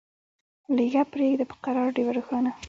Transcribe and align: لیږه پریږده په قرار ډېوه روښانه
لیږه 0.75 1.03
پریږده 1.11 1.45
په 1.49 1.55
قرار 1.65 1.87
ډېوه 1.95 2.11
روښانه 2.17 2.51